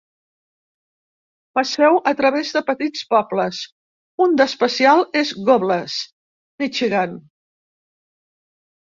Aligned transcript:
Passeu 1.57 1.97
a 2.11 2.13
través 2.21 2.53
de 2.55 2.63
petits 2.69 3.03
pobles, 3.11 3.59
un 4.27 4.33
d'especial 4.39 5.05
és 5.21 5.35
Gobles, 5.51 5.99
Michigan. 6.65 7.15